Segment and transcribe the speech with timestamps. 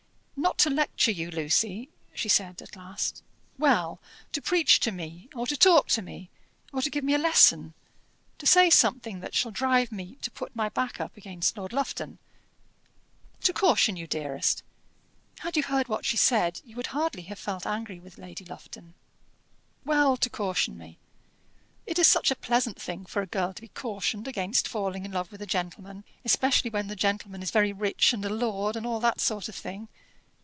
[0.37, 3.21] "Not to lecture you, Lucy," she said at last.
[3.59, 3.99] "Well,
[4.31, 6.31] to preach to me, or to talk to me,
[6.73, 7.75] or to give me a lesson;
[8.39, 12.17] to say something that shall drive me to put my back up against Lord Lufton?"
[13.43, 14.63] "To caution you, dearest.
[15.39, 18.95] Had you heard what she said, you would hardly have felt angry with Lady Lufton."
[19.85, 20.97] "Well, to caution me.
[21.85, 25.11] It is such a pleasant thing for a girl to be cautioned against falling in
[25.11, 28.87] love with a gentleman, especially when the gentleman is very rich, and a lord, and
[28.87, 29.87] all that sort of thing!"